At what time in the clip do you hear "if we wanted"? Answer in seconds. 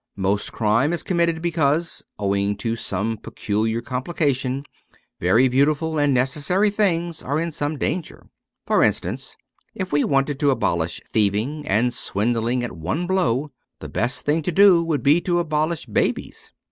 9.75-10.39